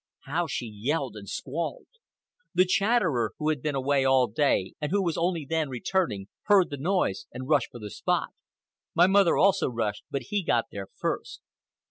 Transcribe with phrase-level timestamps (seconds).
[0.23, 1.85] How she yelled and squalled.
[2.55, 6.71] The Chatterer, who had been away all day and who was only then returning, heard
[6.71, 8.29] the noise and rushed for the spot.
[8.95, 11.41] My mother also rushed, but he got there first.